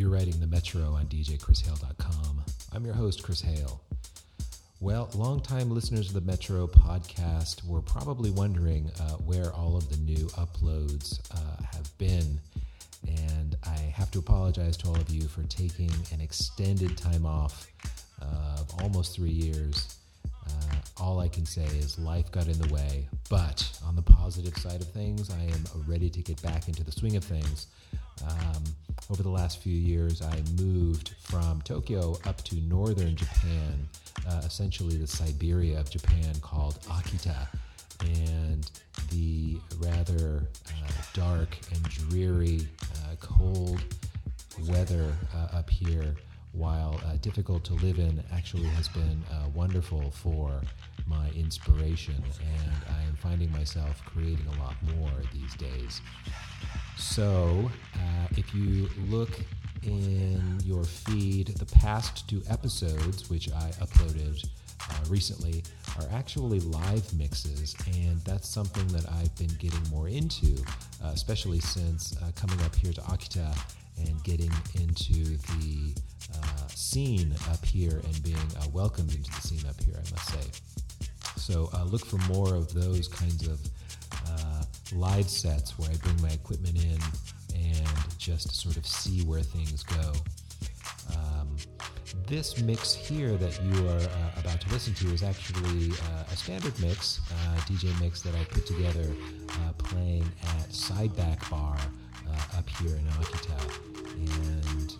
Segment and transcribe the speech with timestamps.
[0.00, 2.42] You're writing the Metro on DJChrisHale.com.
[2.72, 3.82] I'm your host, Chris Hale.
[4.80, 9.98] Well, longtime listeners of the Metro podcast were probably wondering uh, where all of the
[9.98, 12.40] new uploads uh, have been.
[13.06, 17.70] And I have to apologize to all of you for taking an extended time off
[18.22, 19.98] of almost three years.
[20.46, 24.56] Uh, all I can say is life got in the way, but on the positive
[24.56, 27.66] side of things, I am ready to get back into the swing of things.
[28.26, 28.64] Um,
[29.08, 33.88] over the last few years, I moved from Tokyo up to northern Japan,
[34.28, 37.48] uh, essentially the Siberia of Japan, called Akita.
[38.00, 38.70] And
[39.10, 42.66] the rather uh, dark and dreary,
[43.04, 43.82] uh, cold
[44.68, 46.14] weather uh, up here
[46.52, 50.60] while uh, difficult to live in, actually has been uh, wonderful for
[51.06, 56.00] my inspiration, and I am finding myself creating a lot more these days.
[57.00, 59.30] So, uh, if you look
[59.82, 64.46] in your feed, the past two episodes, which I uploaded
[64.88, 65.64] uh, recently,
[65.98, 70.62] are actually live mixes, and that's something that I've been getting more into,
[71.02, 73.58] uh, especially since uh, coming up here to Akita
[74.06, 75.94] and getting into the
[76.34, 80.28] uh, scene up here and being uh, welcomed into the scene up here, I must
[80.28, 80.50] say.
[81.36, 83.58] So look for more of those kinds of
[84.92, 86.98] live sets where I bring my equipment in
[87.54, 87.88] and
[88.18, 90.12] just sort of see where things go.
[91.16, 91.56] Um,
[92.26, 96.36] this mix here that you are uh, about to listen to is actually uh, a
[96.36, 97.20] standard mix,
[97.66, 99.06] DJ mix that I put together
[99.78, 101.76] playing at Sideback Bar
[102.56, 103.58] up here in Akita.
[104.16, 104.94] And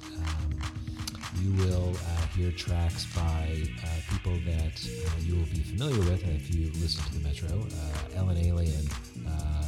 [1.41, 6.27] you will uh, hear tracks by uh, people that uh, you will be familiar with
[6.29, 7.49] if you listen to the Metro.
[7.49, 8.91] Uh, Ellen Allien,
[9.27, 9.65] uh,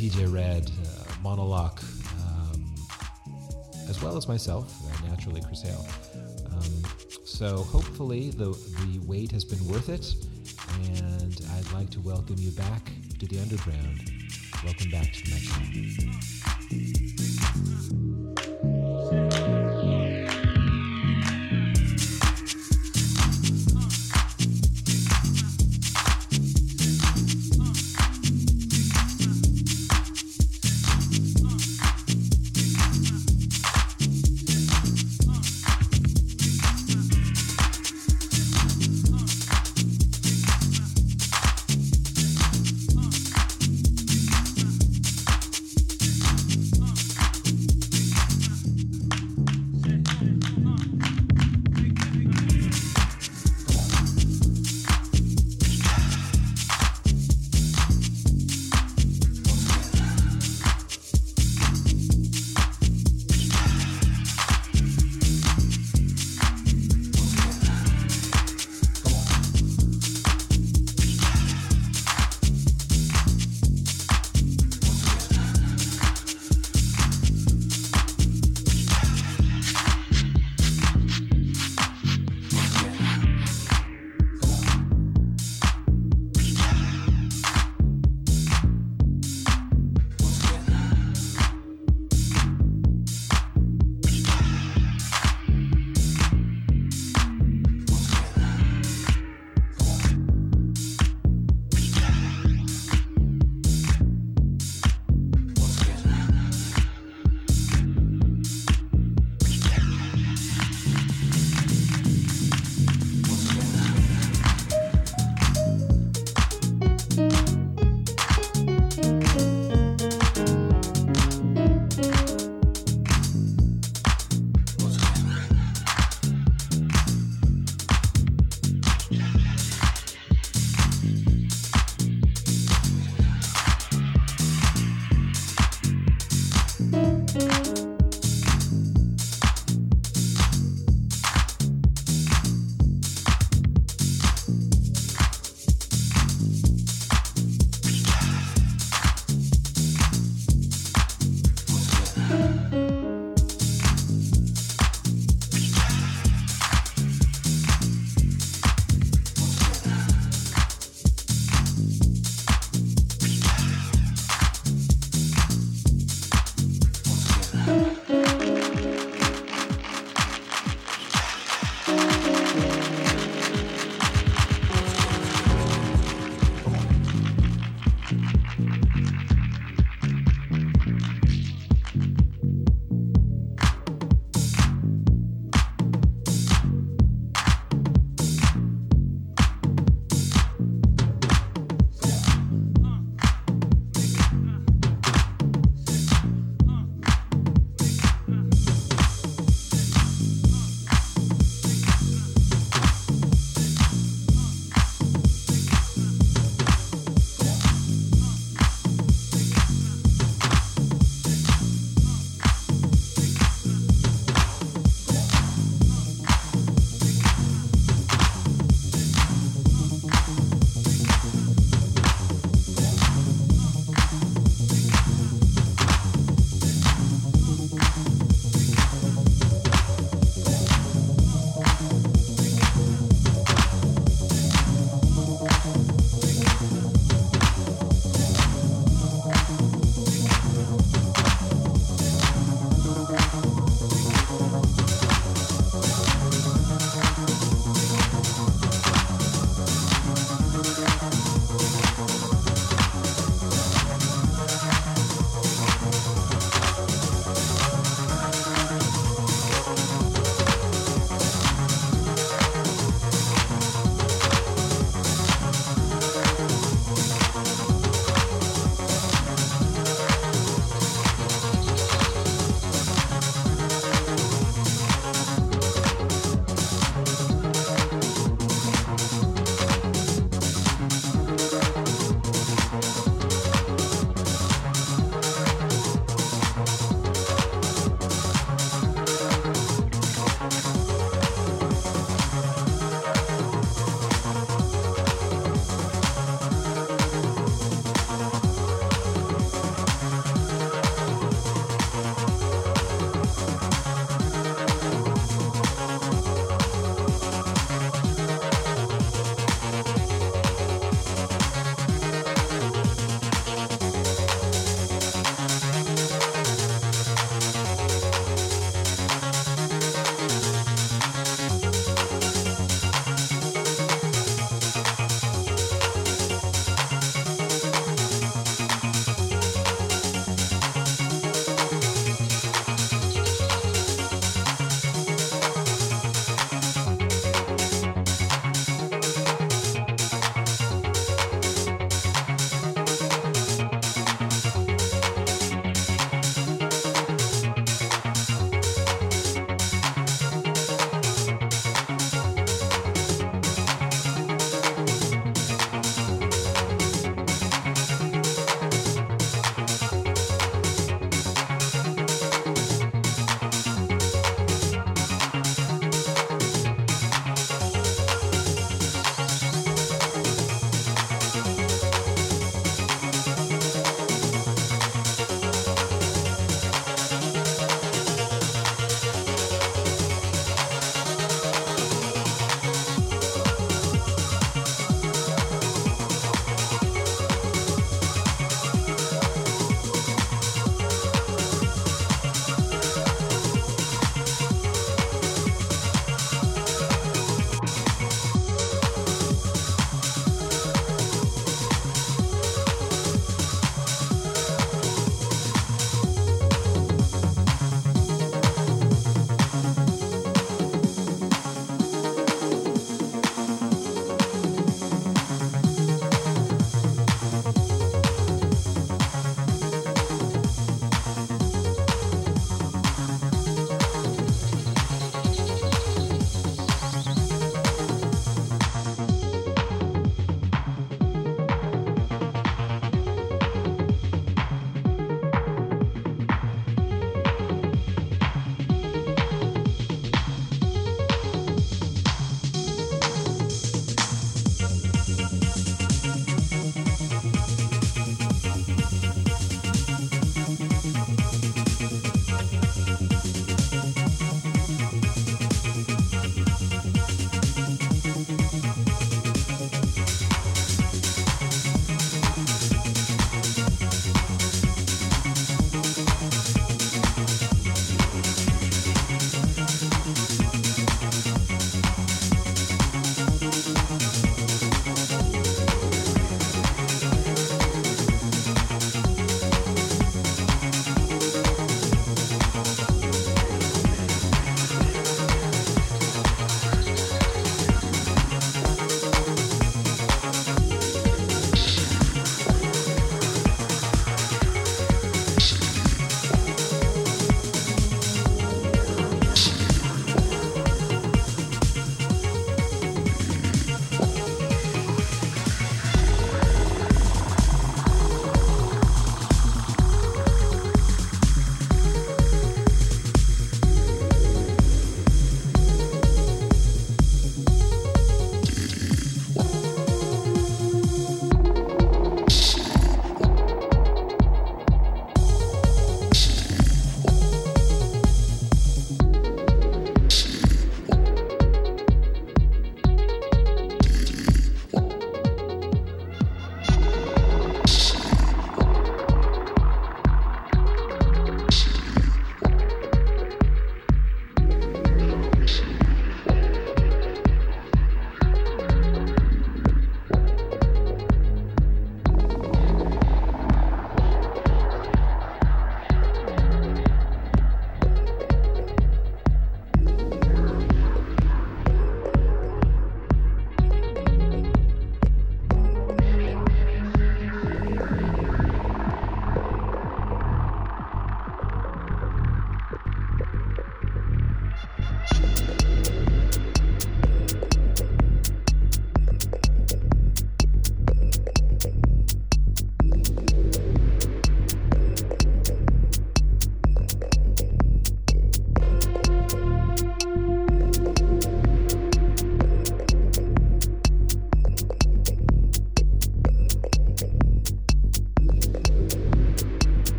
[0.00, 1.78] DJ Red, uh, Monologue,
[2.22, 2.74] um,
[3.86, 4.74] as well as myself,
[5.06, 5.86] naturally Chris Hale.
[6.50, 6.82] Um,
[7.26, 10.14] so hopefully the, the wait has been worth it,
[10.94, 14.10] and I'd like to welcome you back to the underground.
[14.64, 15.32] Welcome back to the
[18.64, 18.79] Metro.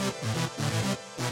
[0.00, 0.12] なる
[1.18, 1.29] ほど。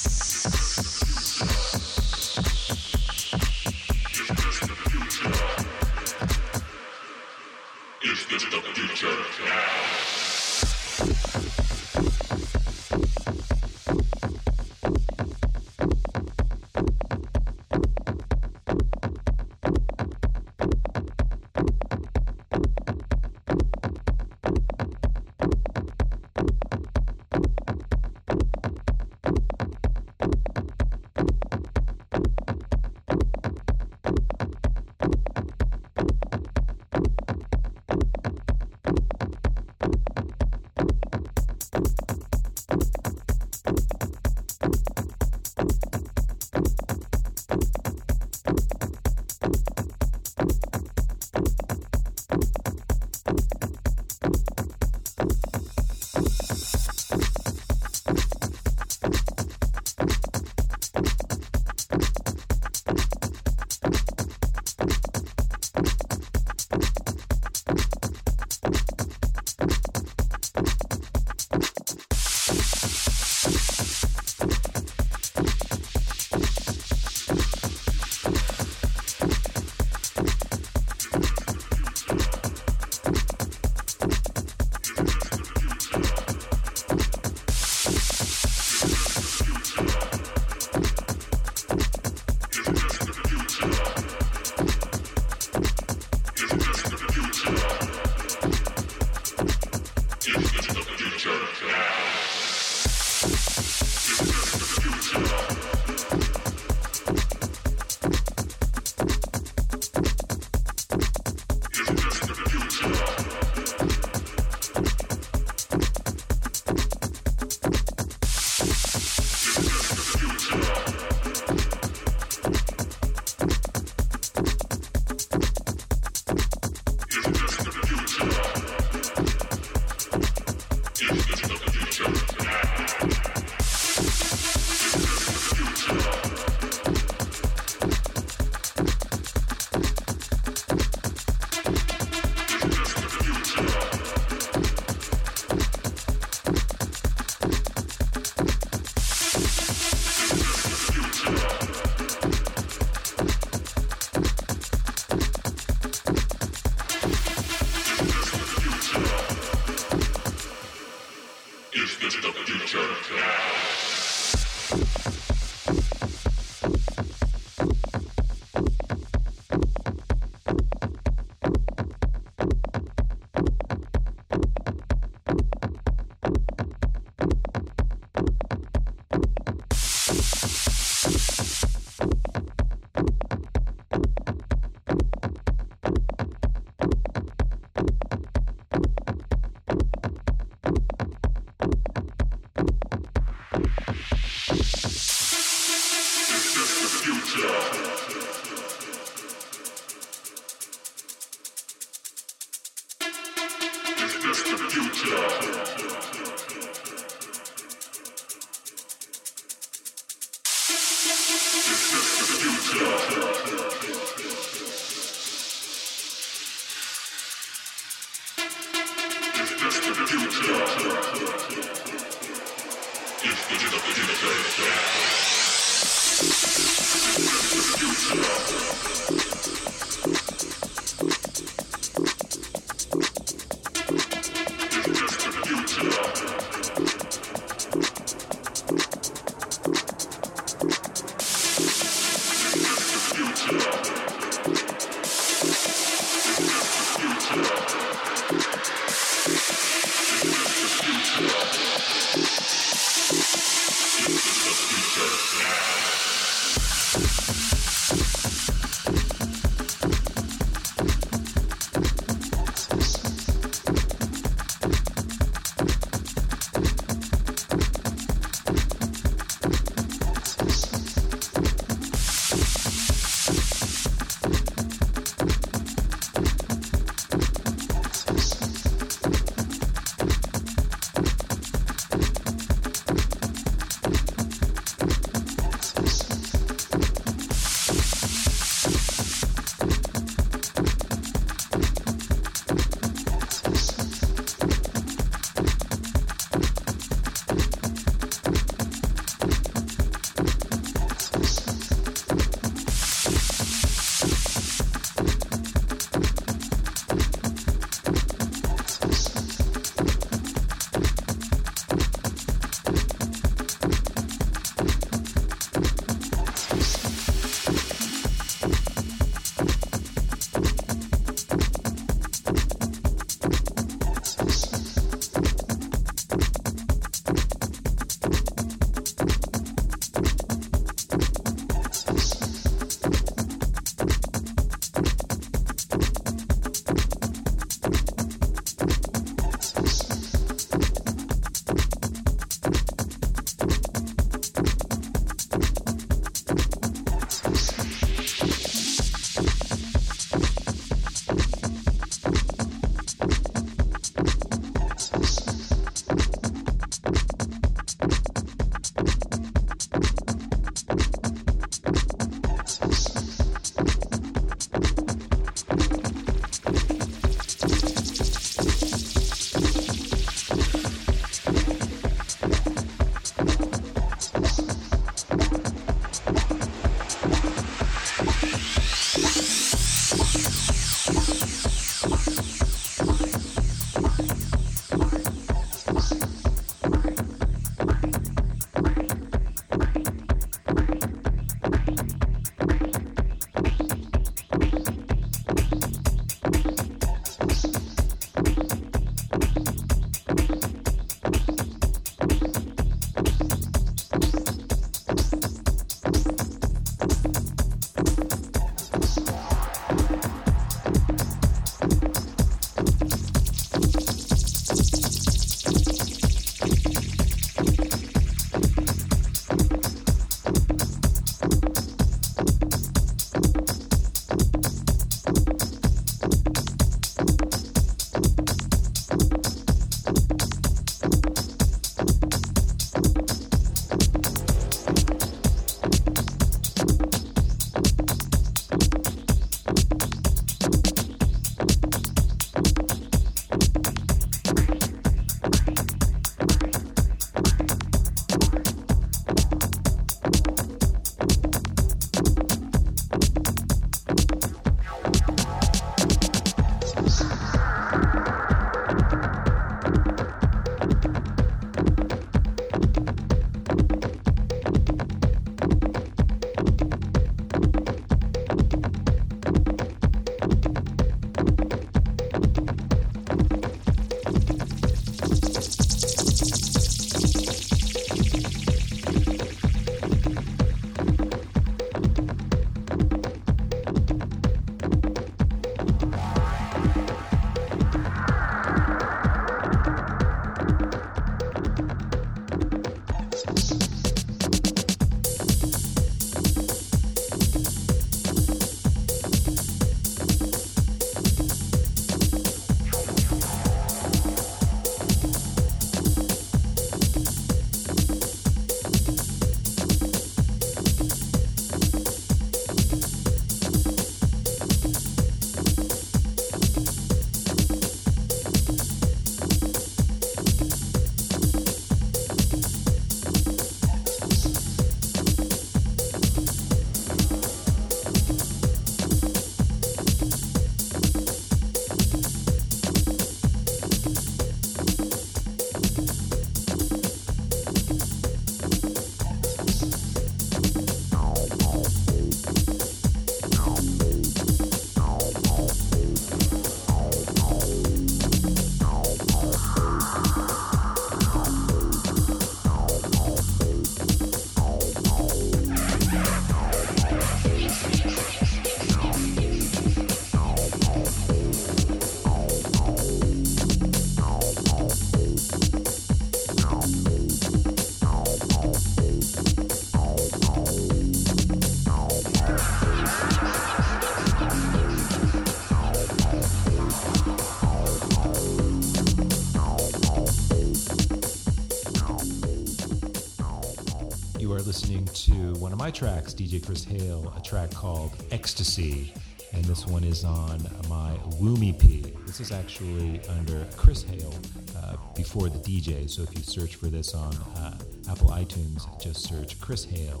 [585.82, 588.94] Tracks, DJ Chris Hale, a track called Ecstasy.
[589.32, 591.58] And this one is on my Womb EP.
[592.06, 594.14] This is actually under Chris Hale
[594.58, 595.90] uh, before the DJ.
[595.90, 597.58] So if you search for this on uh,
[597.90, 600.00] Apple iTunes, just search Chris Hale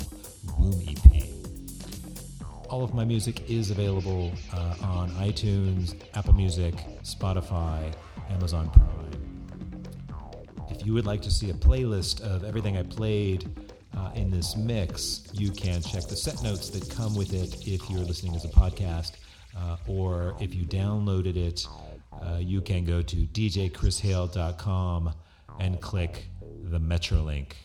[0.56, 1.24] Womb EP.
[2.70, 7.92] All of my music is available uh, on iTunes, Apple Music, Spotify,
[8.30, 9.02] Amazon Prime.
[10.70, 13.50] If you would like to see a playlist of everything I played
[13.96, 17.90] uh, in this mix, you can check the set notes that come with it if
[17.90, 19.14] you're listening as a podcast,
[19.56, 21.66] uh, or if you downloaded it,
[22.22, 25.12] uh, you can go to djchrishale.com
[25.58, 26.28] and click
[26.70, 27.56] the Metro link.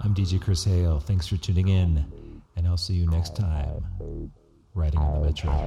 [0.00, 1.00] I'm DJ Chris Hale.
[1.00, 3.82] Thanks for tuning in, and I'll see you next time,
[4.74, 5.66] riding on the Metro.